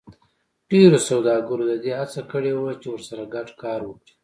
ډېرو 0.71 0.97
سوداګرو 1.09 1.63
د 1.71 1.73
دې 1.83 1.91
هڅه 1.99 2.21
کړې 2.31 2.51
وه 2.55 2.73
چې 2.81 2.87
ورسره 2.91 3.23
ګډ 3.35 3.47
کار 3.63 3.79
وکړي 3.85 4.13